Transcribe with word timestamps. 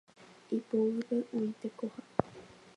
Ipoguýpe 0.57 1.15
oĩ 1.37 1.49
tekoha. 1.61 2.01